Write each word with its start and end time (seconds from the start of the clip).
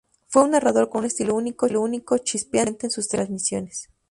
Fue 0.25 0.41
un 0.45 0.49
narrador 0.49 0.89
con 0.89 1.01
un 1.01 1.05
estilo 1.05 1.35
único, 1.35 1.67
chispeante 2.17 2.87
y 2.87 2.87
ocurrente 2.87 2.87
en 2.87 2.91
sus 2.91 3.07
transmisiones. 3.07 3.89